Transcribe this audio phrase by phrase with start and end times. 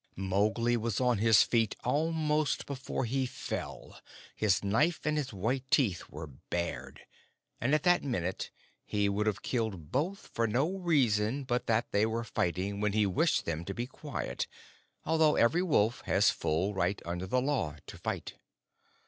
[0.15, 4.01] Mowgli was on his feet almost before he fell,
[4.35, 7.01] his knife and his white teeth were bared,
[7.59, 8.49] and at that minute
[8.83, 13.05] he would have killed both for no reason but that they were fighting when he
[13.05, 14.47] wished them to be quiet,
[15.05, 18.33] although every wolf has full right under the Law to fight.